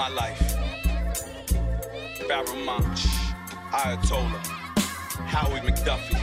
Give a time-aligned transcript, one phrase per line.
[0.00, 0.56] my life.
[2.26, 3.04] Barrel Munch,
[3.70, 4.46] Ayatollah,
[5.26, 6.16] Howie McDuffie,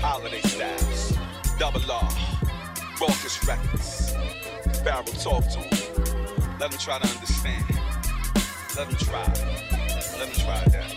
[0.00, 1.12] Holiday Styles,
[1.58, 2.08] Double R,
[2.98, 4.14] Raucous Records.
[4.82, 6.58] Barrel talk to him.
[6.58, 7.64] Let him try to understand.
[8.74, 9.26] Let him try.
[10.18, 10.90] Let him try that.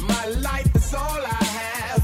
[0.00, 2.02] My life is all I have.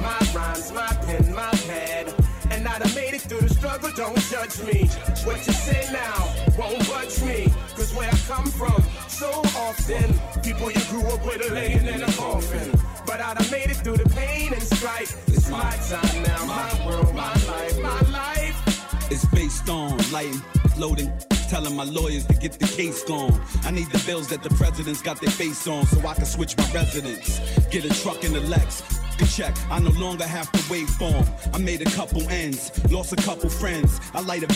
[0.00, 2.14] My rhymes, my pen, my pad.
[2.52, 4.88] And I done made it through the struggle, don't judge me.
[5.24, 7.52] What you say now won't budge me.
[7.90, 12.02] Cause where I come from, so often, people you grew up with are laying in
[12.02, 12.78] a coffin.
[13.06, 15.16] But I done made it through the pain and strife.
[15.28, 19.10] It's my time now, my world, my life, my life.
[19.10, 20.40] It's based on lighting,
[20.78, 21.12] loading,
[21.48, 23.40] telling my lawyers to get the case gone.
[23.64, 26.56] I need the bills that the presidents got their face on so I can switch
[26.56, 27.40] my residence.
[27.70, 28.82] Get a truck in the Lex.
[29.20, 31.26] a Check, I no longer have to wait for 'em.
[31.52, 34.00] I made a couple ends, lost a couple friends.
[34.14, 34.46] I light a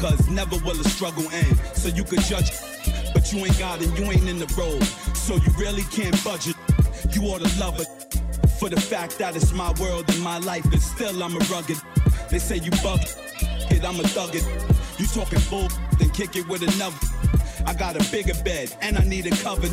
[0.00, 1.58] cause never will a struggle end.
[1.74, 2.50] So you could judge,
[3.14, 4.82] but you ain't got it, you ain't in the road.
[5.16, 6.56] So you really can't budget.
[7.12, 7.88] You ought to love it
[8.58, 11.78] for the fact that it's my world and my life, and still I'm a rugged.
[12.28, 13.00] They say you bug
[13.70, 14.44] it, I'm a thug it.
[14.98, 16.96] You talking bull, then kick it with another.
[17.66, 19.68] I got a bigger bed and I need a cover.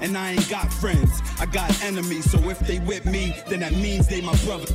[0.00, 2.30] And I ain't got friends, I got enemies.
[2.30, 4.72] So if they with me, then that means they my brother.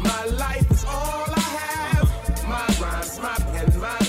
[0.00, 2.48] My life is all I have.
[2.48, 4.07] My rhymes, my pen, my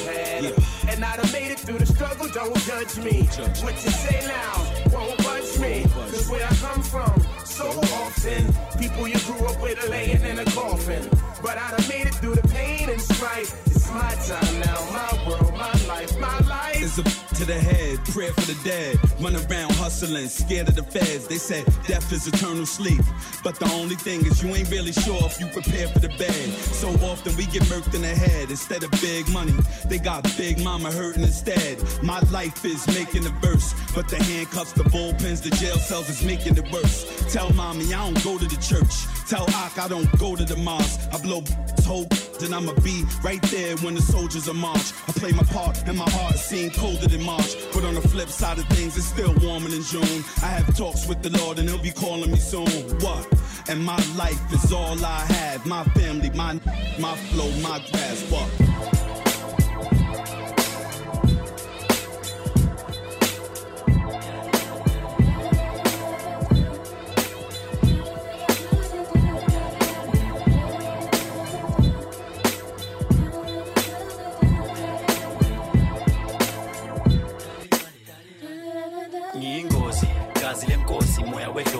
[1.69, 3.21] through the struggle, don't judge me.
[3.63, 4.55] What you say now
[4.91, 5.85] won't budge me.
[5.93, 7.13] Cause where I come from,
[7.45, 7.67] so
[8.01, 8.41] often,
[8.79, 11.07] people you grew up with are laying in a coffin.
[11.43, 13.53] But I done made it through the pain and strife.
[13.67, 16.81] It's my time now, my world, my life, my life.
[16.81, 17.03] It's a
[17.35, 18.99] to the head, prayer for the dead.
[19.19, 21.27] Run around hustling, scared of the feds.
[21.27, 23.01] They said death is eternal sleep.
[23.43, 26.47] But the only thing is you ain't really sure if you prepare for the bed.
[26.75, 29.53] So often we get murked in the head instead of big money.
[29.85, 31.77] They got big mama hurting instead.
[32.03, 33.73] My life is making a verse.
[33.95, 37.05] But the handcuffs, the bullpens, the jail cells is making it worse.
[37.31, 38.95] Tell mommy I don't go to the church.
[39.27, 40.99] Tell Ak I don't go to the mosque.
[41.13, 41.43] I blow
[41.83, 44.93] hope, then I'ma be right there when the soldiers are march.
[45.07, 47.55] I play my part and my heart seemed colder than March.
[47.73, 50.23] But on the flip side of things, it's still warmer than June.
[50.41, 52.67] I have talks with the Lord and he'll be calling me soon.
[52.99, 53.27] What?
[53.67, 55.65] And my life is all I have.
[55.65, 56.59] My family, my
[56.99, 58.21] my flow, my grass.
[58.31, 58.68] What?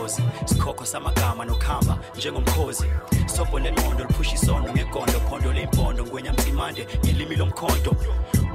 [0.09, 2.85] Moya wedlozi sikhokho samagama nokuhamba njengomkhozi
[3.27, 6.05] sobho lengqondo liphusha isondo ngegondo phondo lempondo.
[6.05, 7.95] Ngwenya mtsimande ngelimi lomkhonto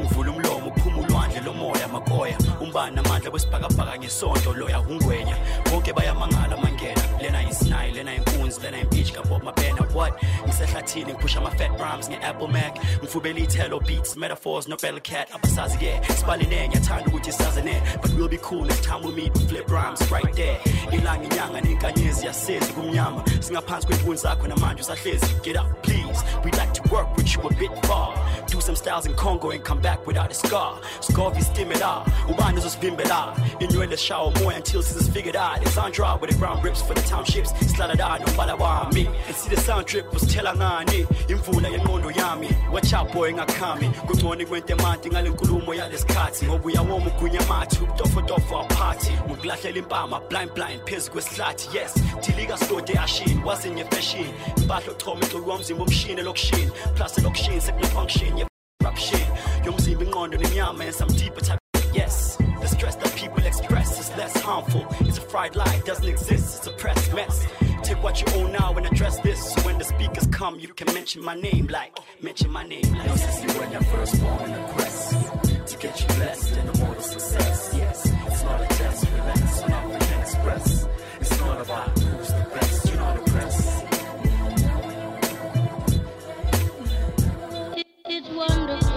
[0.01, 2.37] ngivula umlomo uphuma ulwandle lomoya makoya.
[2.75, 5.37] Umbani namandla kwesibhakabhaka ngesonto loya ungwenya
[5.71, 7.03] bonke bayamangala mangena.
[7.23, 9.95] Lena yisinayi lena inkunzi lena impeach kabob mabena.
[9.95, 10.13] What?
[10.47, 12.75] Ngisehlathini ngiphusha ama-fat rhymes nge-apple mac.
[12.99, 18.39] Ngifubela iy'thelo beats metaphors no battle cat abasazi-ke sibalile ngiyathanda ukuthi sazene but we'll be
[18.39, 20.59] cool next time we meet flip rhymes right there.
[20.93, 23.23] Ilanga inyanga nenkanyezi yasezi kumnyama.
[23.41, 25.27] Singaphansi kwey'nkuni zakho namanje usahlezi.
[25.45, 26.25] Get up please.
[26.45, 28.13] We'd like to work with you a bit far
[28.55, 30.81] do some styles in Congo and come back without a scar.
[31.01, 32.05] Scovi stimula ah.
[32.29, 33.35] ubani uzosivimbela ah.
[33.61, 35.59] inywele shawa moya until sisters figured ah.
[35.59, 37.51] out on draw with the ground rips for the townships.
[37.75, 42.93] Slide out nombala wami and see the sound trip usithela ngani imvula yenqondo yami watch
[42.93, 49.13] out boy ngakhami kungcone kwente manti ngale nkulumo yalesikhathi ngoba uyawoma ugunya mathi ubutofotofo aphathi
[49.27, 51.95] ngokulahlela impama blind blind phezu kwesihlathi yes.
[52.27, 58.44] Dilika slode ashini wasenyefashion impahla ochoma iculu wamzimba umshini elokushini plus elokushini sekunefunction
[58.81, 59.21] ye-corruption
[59.65, 61.59] yomzimba ingqondo nenyama and some deeper type
[61.93, 64.85] Yes, the stress that people express is less harmful.
[65.01, 67.47] It's a fried lie, doesn't exist, it's a press mess.
[67.85, 69.53] Take what you own now and address this.
[69.53, 73.07] So when the speakers come, you can mention my name like, mention my name like.
[73.07, 75.11] No, see when you're first born in the quest
[75.69, 77.75] to get you blessed and more success.
[77.77, 80.89] Yes, it's not a test, relax, so can express.
[81.21, 82.04] It's not about
[88.49, 88.94] wonderful.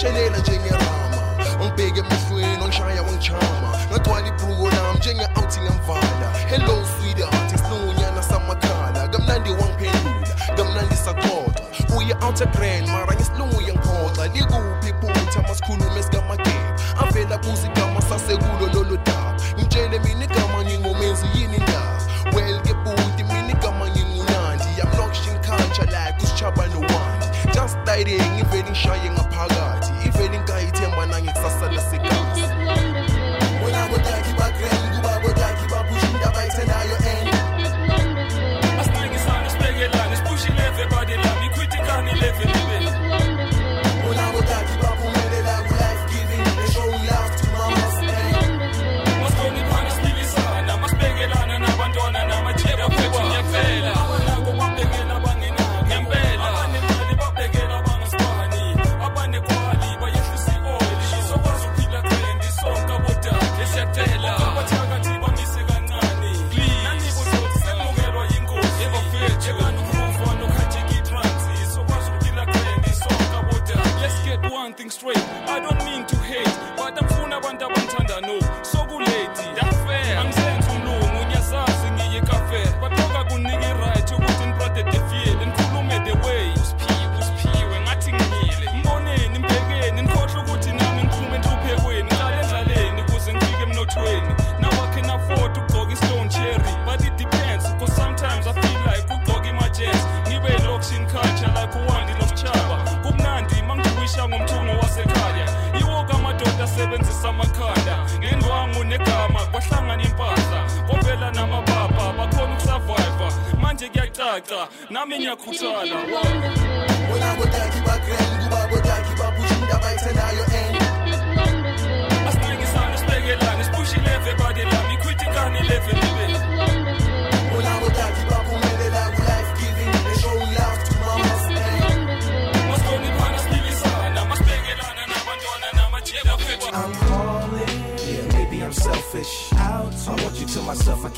[0.00, 1.20] Nomanyathela ushelela njengerama
[1.60, 10.34] ngibeke emehlweni ongishaya wangichama ngagcwala ibhruko lami njenge-outing yamvala hello sweetheart isilungunyana samakhala kamnandi wangiphendula
[10.56, 11.96] kamnandi saxoxa tota.
[11.96, 15.89] uye out grand mara ngesilungu uyangiphoxa likuphi iphutha masikhulume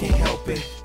[0.03, 0.82] can't help it.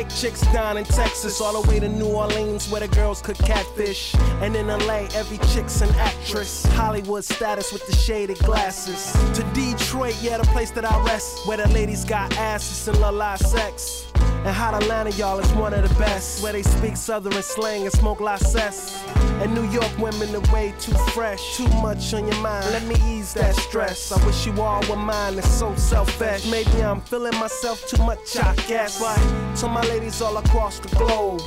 [0.00, 3.36] Thick chicks down in Texas, all the way to New Orleans where the girls could
[3.36, 4.14] catfish.
[4.40, 6.64] And in LA, every chick's an actress.
[6.72, 9.12] Hollywood status with the shaded glasses.
[9.34, 13.36] To Detroit, yeah, the place that I rest, where the ladies got asses and la
[13.36, 14.10] sex.
[14.14, 17.92] And hot Atlanta, y'all, is one of the best, where they speak southern slang and
[17.92, 19.04] smoke la cess.
[19.40, 22.66] And New York women are way too fresh, too much on your mind.
[22.72, 24.12] Let me ease that stress.
[24.12, 26.46] I wish you all were mine, it's so selfish.
[26.50, 29.00] Maybe I'm feeling myself too much, I guess.
[29.00, 29.18] But
[29.60, 31.40] to my ladies all across the globe,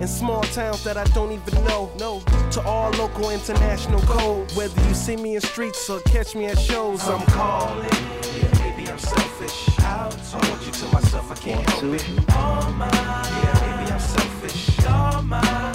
[0.00, 2.22] in small towns that I don't even know, no.
[2.52, 4.50] To all local, international code.
[4.52, 7.84] Whether you see me in streets or catch me at shows, I'm calling.
[7.90, 9.68] Yeah, maybe I'm selfish.
[9.80, 12.34] I want you to myself, I can't help it.
[12.36, 12.90] All mine.
[12.92, 14.86] Yeah, maybe I'm selfish.
[14.86, 15.74] All mine,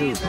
[0.00, 0.20] ladies,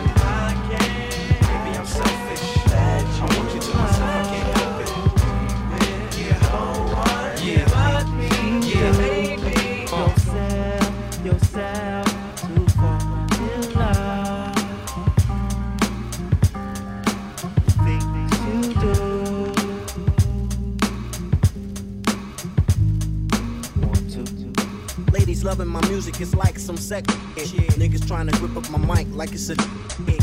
[25.48, 27.70] loving my music, it's like some sex shit.
[27.80, 29.56] Niggas trying to grip up my mic like it's a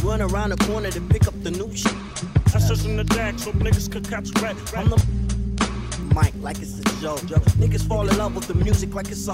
[0.04, 1.96] run around the corner to pick up the new shit.
[2.52, 4.54] That's just in the deck so niggas could catch red.
[4.76, 4.98] I'm the
[6.14, 7.20] mic like it's a joke.
[7.56, 9.32] Niggas fall in love with the music like it's a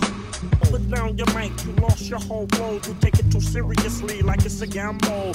[0.70, 2.86] Put down your mic, you lost your whole world.
[2.86, 5.34] You take it too seriously like it's a gamble.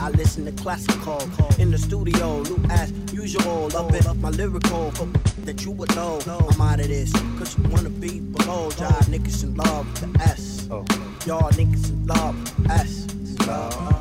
[0.00, 1.20] I listen to classical
[1.58, 3.68] in the studio, new as usual.
[3.70, 5.06] Love it, my lyrical for
[5.46, 6.20] that you would know.
[6.26, 8.64] I'm out of this, cause you wanna be below.
[8.78, 10.68] Y'all niggas in love, with the S.
[10.70, 10.84] Oh.
[11.26, 12.36] Y'all niggas in love,
[12.70, 13.06] S.
[13.46, 13.95] Love.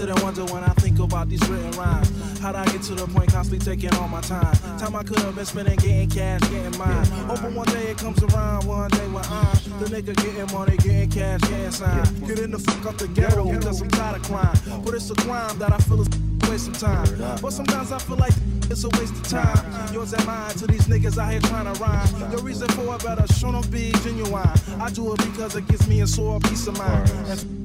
[0.00, 2.38] Sit and wonder when I think about these written rhymes.
[2.38, 4.54] How'd I get to the point constantly taking all my time?
[4.78, 7.04] Time I could have been spending getting cash, getting mine.
[7.28, 11.10] Hoping one day it comes around, one day when I'm the nigga getting money, getting
[11.10, 12.26] cash, getting signed.
[12.26, 14.82] Get in the fuck up the ghetto because I'm tired of crime.
[14.84, 16.08] But it's a crime that I feel is
[16.48, 17.38] waste of time.
[17.42, 18.32] But sometimes I feel like
[18.70, 19.92] it's a waste of time.
[19.92, 22.32] Yours and mine to these niggas out here trying to rhyme.
[22.32, 24.48] Your reason for it better show no be genuine.
[24.80, 27.59] I do it because it gives me a sore peace of mind.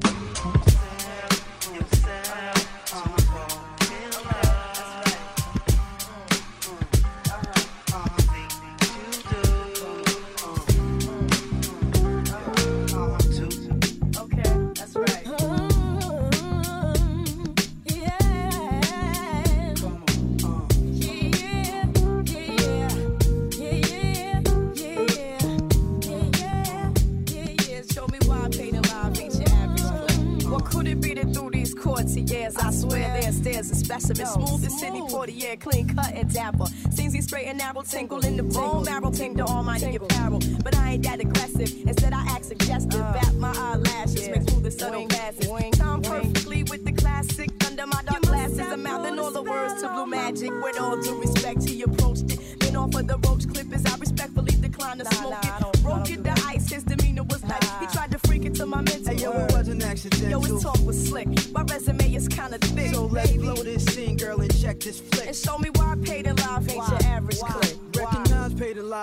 [37.85, 40.39] Tingle in the bone marrow, ping the almighty apparel.
[40.63, 41.71] But I ain't that aggressive.
[41.87, 43.01] Instead, I act suggestive.
[43.01, 43.13] Uh.
[43.13, 45.47] Bat my eyelashes, make through the subtle passes.
[45.77, 48.59] Time perfectly with the classic under my dark glasses.
[48.59, 50.51] I'm mouthing all the words to blue magic.
[50.63, 52.59] With all due respect, he approached it.
[52.59, 53.85] Then offered the roach clippers.
[53.85, 55.83] I respectfully declined to smoke it.
[55.83, 57.69] Broke it, the ice, his demeanor was nice.
[57.79, 59.13] He tried to freak it to my mental.
[59.13, 60.29] Hey, yo, it wasn't accidental.
[60.29, 61.27] Yo, his talk was slick.
[61.51, 62.93] My resume is kinda thick.
[62.93, 65.27] So let's blow this scene, girl, and check this flick.
[65.27, 67.74] And show me why I paid in live ain't your average clip.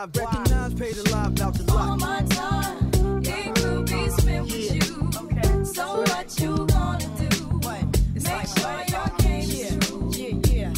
[0.02, 4.75] Recognize, paid alive, recognize, paid alive, out All my time, it could be spent with
[4.75, 5.11] you.
[5.16, 5.64] Okay.
[5.64, 7.28] So what you gonna do?
[7.62, 7.85] What?
[8.14, 10.11] Make sure your game is true.
[10.12, 10.73] Yeah, yeah.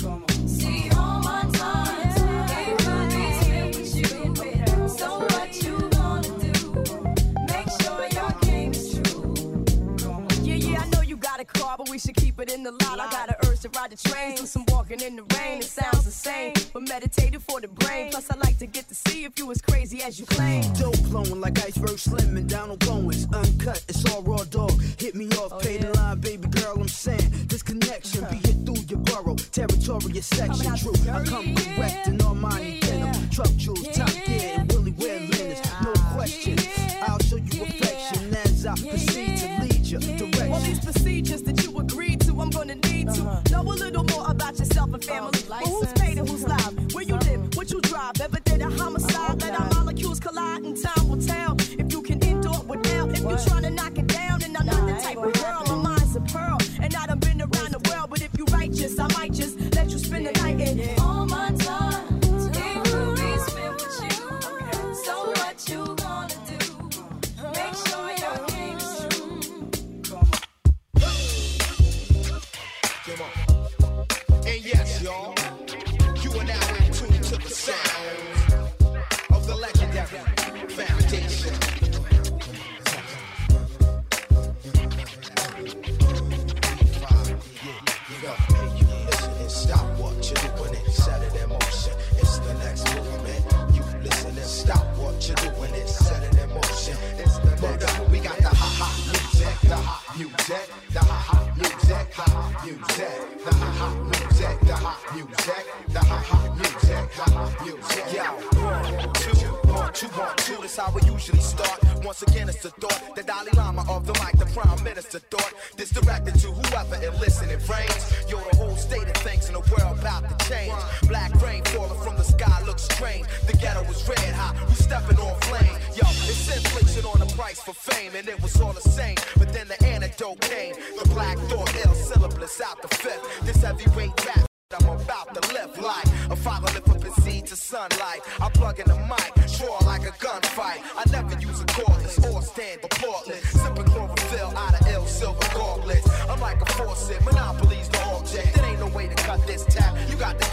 [0.46, 4.88] See, all my time, it could be spent with you.
[4.90, 6.52] So what you gonna do?
[7.48, 9.64] Make sure your game is true.
[10.42, 12.72] Yeah, yeah, I know you got a car, but we should keep it in the
[12.72, 13.00] lot.
[13.00, 14.63] I got an urge to ride the train, do some
[17.16, 18.10] meditative for the brain.
[18.10, 20.62] Plus, I like to get to see if you as crazy as you claim.
[20.74, 23.32] Dope flowing like iceberg slim and Donald Goines.
[23.34, 24.80] Uncut, it's all raw dog.
[24.98, 26.80] Hit me off, oh, pay the line, baby girl.
[26.80, 29.36] I'm saying this connection be hit through your borough.
[29.36, 30.94] Territorial section, true.
[31.10, 33.30] I come correct in all my denim.
[33.30, 35.60] Truck jewels, top gear, and Willie wear linens.
[35.82, 36.58] No question.
[37.02, 39.98] I'll show you affection as I proceed to lead you
[40.52, 43.42] All these procedures that you agreed to, I'm gonna need to uh-huh.
[43.50, 45.33] know a little more about yourself and family.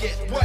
[0.01, 0.40] Get wet.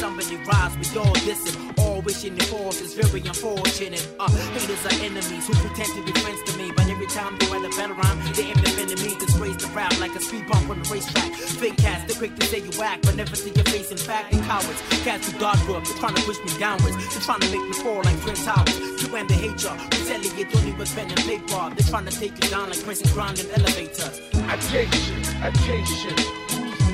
[0.00, 1.54] Somebody rise, we all listen.
[1.76, 4.00] All wishing the force is very unfortunate.
[4.18, 7.46] Uh, haters are enemies who pretend to be friends to me, but every time they
[7.52, 9.10] write a better rhyme, they end up in me.
[9.20, 11.30] Disgrace the rap like a speed bump on the racetrack.
[11.60, 13.90] Fake cats, they're quick to say you whack, but never see your face.
[13.90, 14.80] In fact, they cowards.
[15.04, 16.96] Cats who dark up, they're trying to push me downwards.
[17.12, 18.76] They're trying to make me fall like Twin Towers.
[19.02, 19.76] You and the hate ya.
[20.00, 21.62] Retaliate only with pen and paper.
[21.76, 24.16] They're trying to take you down like pressing ground in elevators.
[24.48, 26.16] Attention, attention.
[26.16, 26.49] Who's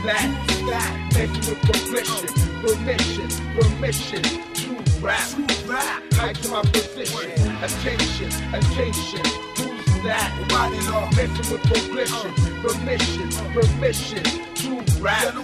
[0.07, 0.29] that?
[0.71, 0.93] That.
[1.15, 2.29] Making with progression,
[2.63, 4.23] permission, permission.
[4.55, 5.29] True rap,
[5.67, 6.03] rap.
[6.13, 7.31] Hike to my position.
[7.63, 9.25] Attention, attention.
[9.59, 10.31] Who's that?
[10.49, 11.11] Body law.
[11.17, 12.33] Messing with progression,
[12.63, 14.23] permission, permission.
[14.55, 15.35] True rap.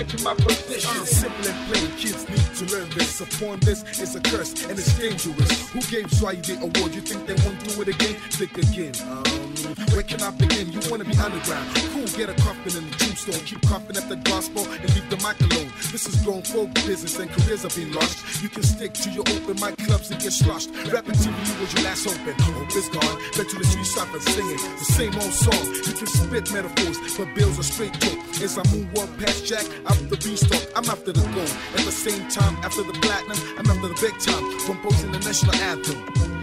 [0.00, 1.04] To my position.
[1.04, 3.20] Simple and plain, kids need to learn this.
[3.20, 5.68] Upon this, it's a curse and it's dangerous.
[5.70, 6.94] Who gave Swai the award?
[6.94, 8.16] You think they won't do it again?
[8.32, 8.94] Think again.
[9.12, 9.52] Um,
[9.92, 10.72] where can I begin?
[10.72, 11.68] You wanna be underground?
[11.92, 13.44] Cool, get a coffin in the tombstone.
[13.44, 15.68] Keep coughing at the gospel and leave the mic alone.
[15.92, 18.42] This is grown folk business and careers are being lost.
[18.42, 20.70] You can stick to your open mic clubs and get sloshed.
[20.88, 22.34] Rapping to you was your last open.
[22.56, 23.16] Hope is gone.
[23.36, 25.60] Back to the street stop and singing the same old song.
[25.84, 28.16] You can spit metaphors, but bills are straight talk.
[28.40, 31.48] As I moonwalk past Jack, out the beanstalk, I'm after the gold.
[31.72, 34.44] At the same time, after the platinum, I'm after the big time.
[34.68, 35.96] Composing the national anthem.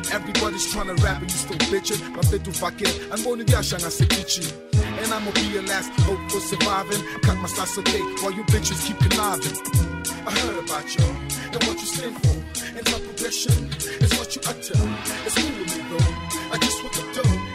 [0.09, 2.01] Everybody's trying to rap and you still bitching.
[2.15, 2.89] My fit to fuck it.
[3.11, 4.09] I'm going to Yashang, I say
[4.97, 7.05] And I'ma be your last hope for surviving.
[7.21, 9.53] Cut my slice of while you bitches keep conniving.
[10.25, 11.05] I heard about you
[11.53, 12.33] and what you stand for.
[12.65, 13.69] And my progression
[14.01, 14.79] is what you utter.
[15.21, 16.09] It's cool with me though.
[16.49, 17.46] I just want the dough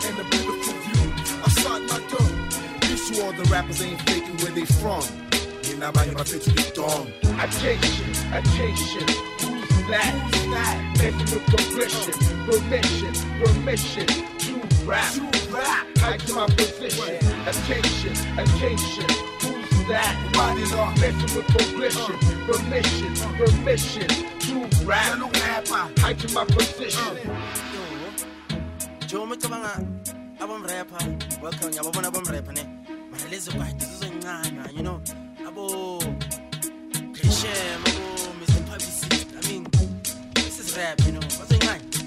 [3.15, 5.03] to all the rappers ain't faking where they from.
[5.65, 7.13] You know, I'm my fit to be done.
[7.41, 9.07] Attention, attention.
[9.41, 10.13] Who's that?
[10.33, 10.97] Who's that?
[10.99, 12.13] Making with progression,
[12.47, 14.07] permission, permission.
[14.39, 15.87] True rap, true rap.
[15.99, 17.17] Hike to my position.
[17.47, 19.09] Attention, attention.
[19.41, 20.13] Who's that?
[20.33, 20.91] Body law.
[21.01, 22.17] Making with progression,
[22.47, 24.09] permission, permission.
[24.41, 25.19] True rap.
[25.99, 27.19] Hike to my position.
[27.29, 27.63] Uh.
[29.07, 29.77] Joe ngicabanga
[30.41, 32.82] abomrapper welcome yababona abomrapper ne
[33.33, 35.01] you know
[35.47, 35.99] abo
[37.15, 38.05] Grisham abo
[38.41, 38.61] Mr.
[39.39, 39.65] I mean
[40.35, 42.03] this is rap you know bazoncanywa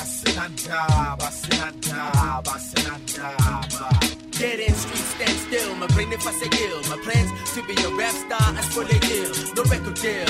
[0.00, 4.31] Asinandaba, asinandaba, asinandaba.
[4.42, 6.82] Dead end streets stand still, my brain if I say ill.
[6.90, 9.30] My plans to be a rap star as for the ill.
[9.54, 10.26] No record deal,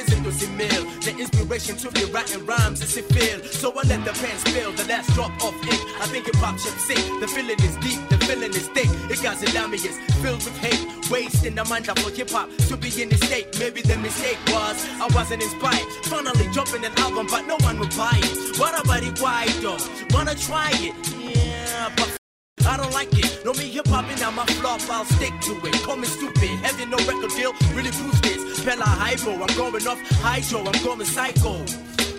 [0.00, 0.88] is into the mill.
[1.04, 3.44] The inspiration to be writing rhymes is a feel.
[3.52, 5.82] So I let the pen spill, the last drop of ink.
[6.00, 7.20] I think it hop should sing.
[7.20, 8.88] The feeling is deep, the feeling is thick.
[9.12, 10.80] It got is filled with hate.
[11.10, 13.58] Wasting the mind for hip hop to be in this state.
[13.58, 15.84] Maybe the mistake was I wasn't inspired.
[16.08, 18.56] Finally dropping an album, but no one would buy it.
[18.58, 19.20] What about it?
[19.20, 19.76] Why though?
[20.16, 20.96] Wanna try it?
[21.20, 22.19] Yeah, but
[22.66, 23.44] I don't like it.
[23.44, 25.74] No me hip hop and now my flop, I'll stick to it.
[25.82, 28.64] Call me stupid, having no record deal really proves this.
[28.64, 31.64] Bella Hypo, I'm going off hydro, I'm going psycho.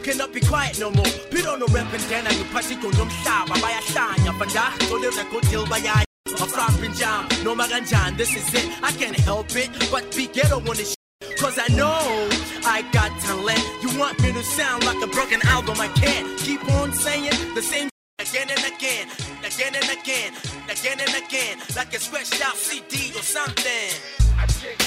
[0.04, 1.06] Cannot be quiet no more.
[1.30, 4.66] Pito no reppin' then I'm party ko nyom shaba baya shanya panda.
[4.88, 6.04] So the record deal baya.
[6.28, 8.66] I'm flopping jam, no maganjan, this is it.
[8.82, 10.96] I can't help it, but be ghetto on this.
[11.38, 12.30] Cause I know
[12.66, 13.62] I got talent.
[13.84, 15.80] You want me to sound like a broken album?
[15.80, 17.91] I can't keep on saying the same
[18.22, 19.08] again and again,
[19.44, 20.34] again and again,
[20.70, 23.90] again and again, like a scratched out CD or something.
[24.38, 24.78] Attention,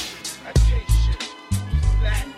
[0.49, 1.19] attention.
[1.51, 2.27] Who's that?
[2.27, 2.34] That.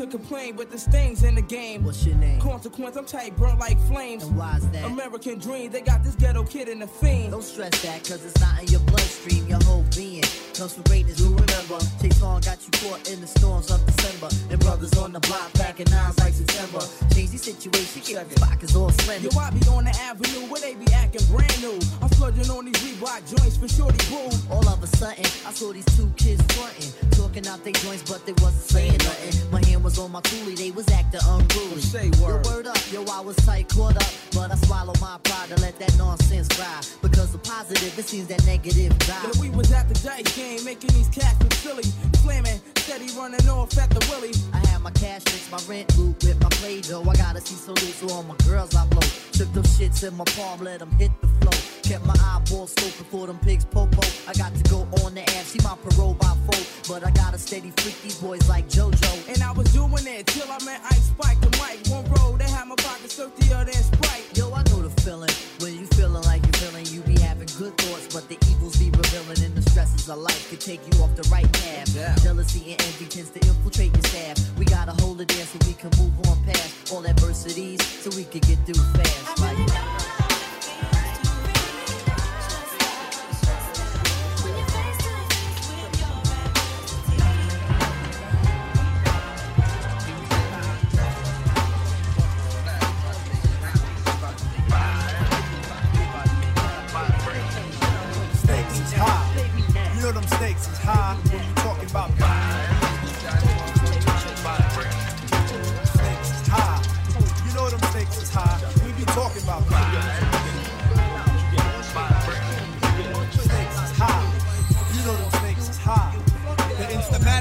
[0.00, 1.84] To complain, but there's things in the game.
[1.84, 2.40] What's your name?
[2.40, 4.24] Consequence, I'm tight, burnt like flames.
[4.24, 4.84] And why's that?
[4.84, 7.32] American dream, they got this ghetto kid in the fiend.
[7.32, 10.24] Don't stress that, cause it's not in your bloodstream, your whole being.
[10.60, 11.78] Comes from greatness, you remember.
[12.02, 14.28] Chase on got you caught in the storms of December.
[14.50, 16.84] And brothers on the block packing nines like September.
[17.14, 19.28] Change the situation, keep the pockets all slender.
[19.32, 21.80] Yo, I be on the avenue where they be acting brand new.
[22.02, 24.28] I'm splurging on these Reebok joints for shorty boo.
[24.52, 28.26] All of a sudden, I saw these two kids fronting, talking out their joints, but
[28.26, 29.50] they wasn't saying nothing.
[29.50, 31.80] My hand was on my coolie, they was acting unruly.
[31.80, 32.44] Say word.
[32.44, 35.56] Yo, word up, yo, I was tight, caught up, but I swallowed my pride to
[35.62, 36.84] let that nonsense ride.
[37.00, 39.16] Because the positive, it seems that negative die.
[39.24, 41.84] Yeah, we was at the dice game, making these cats look silly.
[42.22, 44.32] Slamming, steady running off at the willy.
[44.52, 47.04] I have my cash fix, my rent loot with my play dough.
[47.08, 49.06] I gotta see so loose, so all my girls I blow.
[49.32, 51.58] Took them shits in my palm, let them hit the flow.
[51.82, 54.02] Kept my eyeballs scoping for them pigs popo.
[54.28, 56.60] I got to go on the ass, see my parole by four.
[56.88, 59.09] But I got a steady freak these boys like JoJo.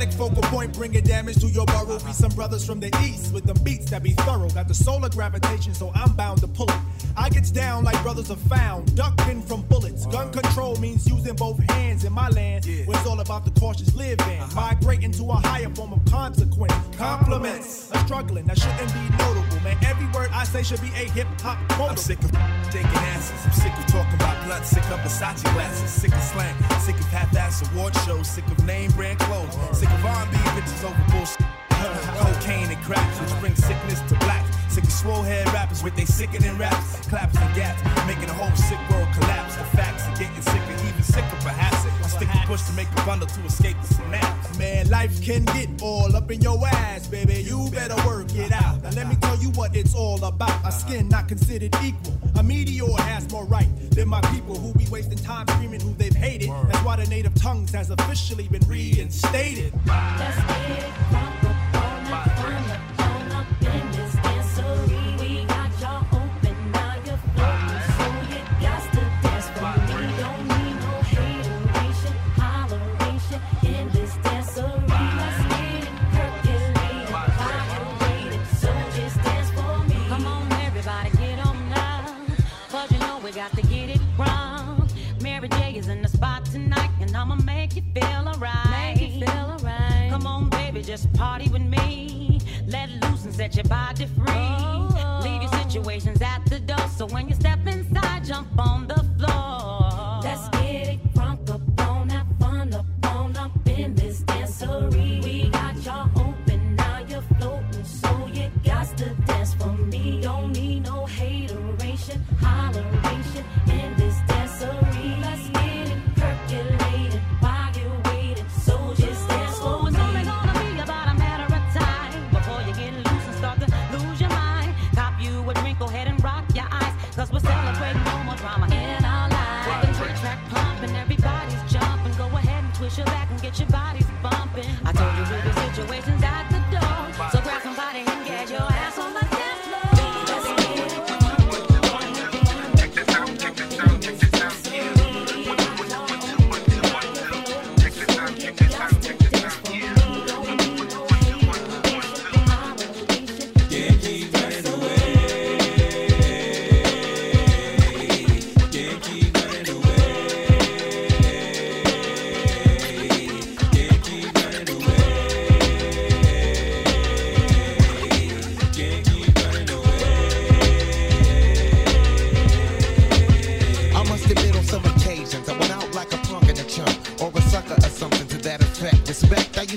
[0.09, 1.99] Instamatic focal point bringing damage to your burrow.
[1.99, 4.49] Be some brothers from the east with the beats that be thorough.
[4.49, 6.75] Got the solar gravitation, so I'm bound to pull it.
[7.15, 10.05] I gets down like brothers are found, ducking from bullets.
[10.07, 13.95] Gun control means using both hands in my land, where it's all about the cautious
[13.95, 14.39] living.
[14.39, 14.55] Uh-huh.
[14.55, 16.73] Migrating to a higher form of consequence.
[16.97, 19.77] Compliments, a struggling that shouldn't be notable, man.
[19.85, 21.91] Every word I say should be a hip hop quote.
[21.91, 22.31] I'm sick of
[22.69, 23.45] taking asses.
[23.45, 24.65] I'm sick of talking about blood.
[24.65, 25.89] Sick of Versace glasses.
[25.89, 26.55] Sick of slang.
[26.79, 28.27] Sick of half-ass award shows.
[28.27, 29.55] Sick of name brand clothes.
[29.77, 31.45] Sick of R&B bitches over bullshit.
[32.17, 34.45] Cocaine and crack, which brings sickness to black.
[34.69, 38.53] Sick of swole head rappers with they sickening raps, claps and gaps, making the whole
[38.55, 39.55] sick world collapse.
[39.55, 43.77] The facts are getting sicker, I stick to push to make a bundle to escape
[43.81, 44.57] the synapse.
[44.57, 47.41] Man, life can get all up in your ass, baby.
[47.41, 48.81] You better work it out.
[48.83, 50.65] Now let me tell you what it's all about.
[50.65, 52.17] A skin not considered equal.
[52.37, 56.15] A meteor has more right than my people who be wasting time screaming who they've
[56.15, 56.49] hated.
[56.49, 59.73] That's why the native tongues has officially been reinstated.
[59.85, 61.38] Let's get it
[87.19, 88.95] I'ma make you feel alright.
[88.95, 90.09] Make you feel alright.
[90.09, 92.39] Come on, baby, just party with me.
[92.65, 94.25] Let loose and set your body free.
[94.29, 95.19] Oh.
[95.21, 99.08] Leave your situations at the door, so when you step inside, jump on the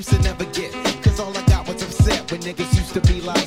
[0.02, 0.72] used to never get,
[1.04, 3.46] cause all I got was upset when niggas used to be like,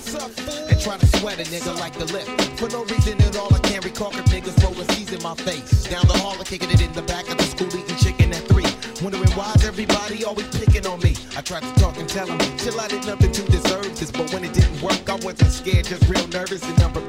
[0.72, 2.26] and try to sweat a nigga like the lip.
[2.56, 5.84] For no reason at all, I can't recall if niggas rolling C's in my face.
[5.84, 8.44] Down the hall, I'm kicking it in the back of the school, eating chicken at
[8.48, 8.72] three.
[9.04, 11.16] Wondering why's everybody always picking on me.
[11.36, 14.12] I tried to talk and tell them, chill, I did nothing to deserve this.
[14.12, 17.05] But when it didn't work, I wasn't scared, just real nervous and unprepared.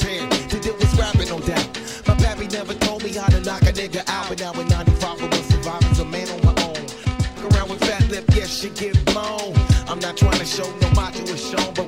[10.17, 11.86] Trying to show no macho is shown, but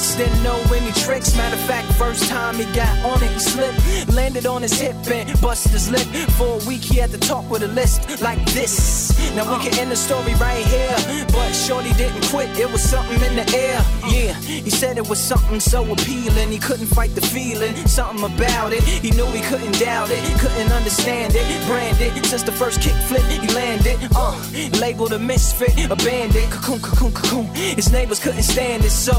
[0.00, 1.36] six, didn't know any tricks.
[1.36, 4.08] Matter of fact, first time he got on it, he slipped.
[4.14, 6.06] Landed on his hip and busted his lip.
[6.36, 9.13] For a week, he had to talk with a list like this.
[9.34, 10.96] Now we can end the story right here.
[11.28, 13.80] But Shorty didn't quit, it was something in the air.
[14.08, 16.50] Yeah, he said it was something so appealing.
[16.50, 18.82] He couldn't fight the feeling, something about it.
[18.82, 21.44] He knew he couldn't doubt it, couldn't understand it.
[21.66, 23.98] Branded since the first kick flip, he landed.
[24.14, 24.36] Uh,
[24.80, 26.50] labeled a misfit, a bandit.
[26.50, 27.46] Cocoon, cocoon, cocoon.
[27.54, 29.14] His neighbors couldn't stand it, so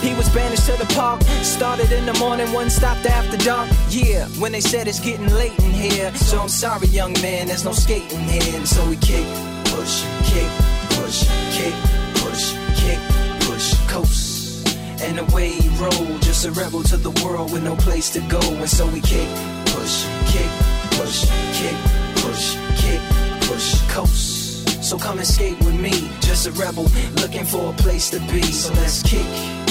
[0.00, 1.22] he was banished to the park.
[1.42, 3.68] Started in the morning, one stopped after dark.
[3.88, 6.14] Yeah, when they said it's getting late in here.
[6.14, 8.64] So I'm sorry, young man, there's no skating here.
[8.66, 9.26] So we kick,
[9.66, 10.50] push, kick,
[10.96, 11.74] push, kick,
[12.20, 12.44] push,
[12.80, 12.98] kick,
[13.40, 14.68] push, coast.
[15.02, 18.40] And away he rolled, just a rebel to the world with no place to go.
[18.40, 19.28] And so we kick,
[19.66, 20.50] push, kick,
[20.96, 21.76] push, kick,
[22.22, 23.00] push, kick,
[23.42, 24.82] push, coast.
[24.82, 26.86] So come and skate with me, just a rebel
[27.20, 28.42] looking for a place to be.
[28.42, 29.63] So let's kick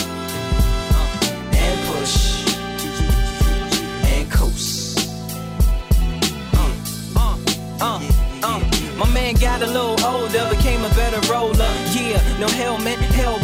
[9.43, 11.69] got a little older, became a better roller.
[11.91, 12.97] Yeah, no helmet,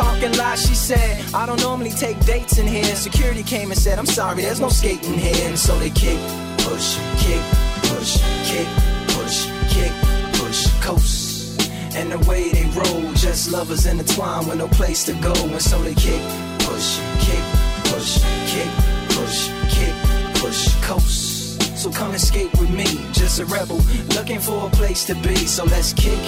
[0.00, 0.58] parking lot.
[0.58, 2.96] She said, I don't normally take dates in here.
[2.96, 5.48] Security came and said, I'm sorry, there's no skating here.
[5.48, 6.18] And so they kick,
[6.64, 7.42] push, kick,
[7.88, 8.12] push,
[8.48, 8.68] kick,
[9.14, 9.92] push, kick,
[10.40, 11.70] push, coast.
[11.94, 15.34] And the way they roll, just lovers intertwined with no place to go.
[15.34, 16.22] And so they kick,
[16.60, 17.44] push, kick,
[17.90, 18.70] push, kick,
[19.14, 19.94] push, kick,
[20.40, 21.62] push, coast.
[21.76, 23.80] So come and skate with me, just a rebel
[24.16, 25.36] looking for a place to be.
[25.36, 26.20] So let's kick,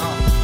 [0.00, 0.43] uh,